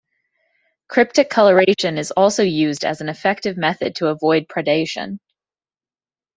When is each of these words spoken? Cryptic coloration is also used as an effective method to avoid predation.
Cryptic 0.87 1.29
coloration 1.29 1.99
is 1.99 2.09
also 2.09 2.41
used 2.41 2.83
as 2.85 3.01
an 3.01 3.09
effective 3.09 3.55
method 3.55 3.97
to 3.97 4.07
avoid 4.07 4.47
predation. 4.47 5.19